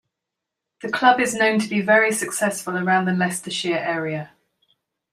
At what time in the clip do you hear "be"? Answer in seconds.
1.69-1.79